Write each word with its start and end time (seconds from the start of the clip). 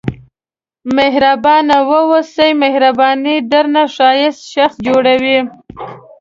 مهربانه 0.97 1.75
واوسئ 1.89 2.49
مهرباني 2.63 3.35
درنه 3.51 3.83
ښایسته 3.95 4.45
شخص 4.53 4.75
جوړوي. 4.87 5.39